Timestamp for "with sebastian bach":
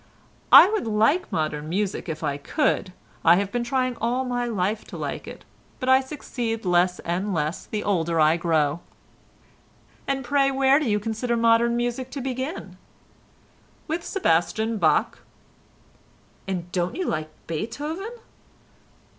13.87-15.19